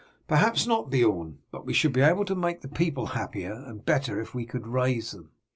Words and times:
"Perhaps 0.27 0.65
not, 0.65 0.89
Beorn, 0.89 1.37
but 1.51 1.63
we 1.63 1.73
should 1.73 1.93
be 1.93 2.01
able 2.01 2.25
to 2.25 2.33
make 2.33 2.61
the 2.61 2.67
people 2.67 3.05
happier 3.05 3.53
and 3.53 3.85
better 3.85 4.19
if 4.19 4.33
we 4.33 4.47
could 4.47 4.65
raise 4.65 5.11
them." 5.11 5.29